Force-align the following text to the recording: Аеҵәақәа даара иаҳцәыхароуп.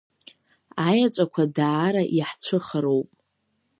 Аеҵәақәа 0.87 1.43
даара 1.55 2.03
иаҳцәыхароуп. 2.17 3.09